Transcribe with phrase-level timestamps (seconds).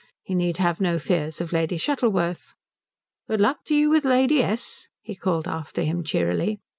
[0.23, 2.55] He need have no fears of Lady Shuttleworth.
[3.29, 6.59] "Good luck to you with Lady S.!" he called after him cheerily.